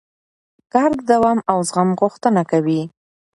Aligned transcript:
کار 0.73 0.91
د 0.97 1.01
دوام 1.11 1.39
او 1.51 1.57
زغم 1.69 1.89
غوښتنه 2.01 2.41
کوي 2.51 2.81